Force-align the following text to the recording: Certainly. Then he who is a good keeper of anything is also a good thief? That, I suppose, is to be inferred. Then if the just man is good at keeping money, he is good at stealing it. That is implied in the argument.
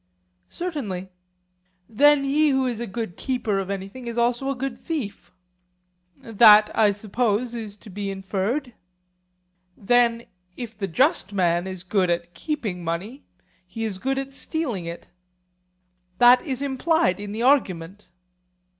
Certainly. 0.49 1.09
Then 1.87 2.23
he 2.23 2.49
who 2.49 2.65
is 2.65 2.79
a 2.79 2.87
good 2.87 3.17
keeper 3.17 3.59
of 3.59 3.69
anything 3.69 4.07
is 4.07 4.17
also 4.17 4.49
a 4.49 4.55
good 4.55 4.79
thief? 4.79 5.31
That, 6.17 6.71
I 6.75 6.89
suppose, 6.89 7.53
is 7.53 7.77
to 7.77 7.89
be 7.91 8.09
inferred. 8.09 8.73
Then 9.77 10.25
if 10.57 10.75
the 10.75 10.87
just 10.87 11.33
man 11.33 11.67
is 11.67 11.83
good 11.83 12.09
at 12.09 12.33
keeping 12.33 12.83
money, 12.83 13.21
he 13.67 13.85
is 13.85 13.99
good 13.99 14.17
at 14.17 14.31
stealing 14.31 14.85
it. 14.87 15.07
That 16.17 16.41
is 16.41 16.63
implied 16.63 17.19
in 17.19 17.31
the 17.31 17.43
argument. 17.43 18.07